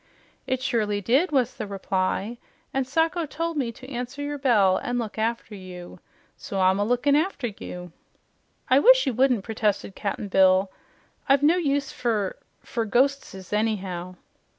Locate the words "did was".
0.99-1.53